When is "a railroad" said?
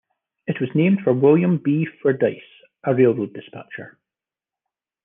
2.83-3.33